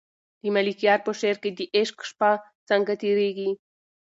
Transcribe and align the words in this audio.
د 0.41 0.43
ملکیار 0.55 0.99
په 1.05 1.11
شعر 1.19 1.35
کې 1.43 1.49
د 1.57 1.59
عشق 1.77 1.97
شپه 2.09 2.31
څنګه 2.69 2.93
تېرېږي؟ 3.01 3.49